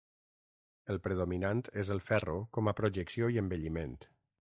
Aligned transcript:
El 0.93 0.99
predominant 1.07 1.61
és 1.81 1.91
el 1.95 2.01
ferro 2.07 2.37
com 2.59 2.71
a 2.71 2.73
projecció 2.81 3.29
i 3.37 3.39
embelliment. 3.43 3.95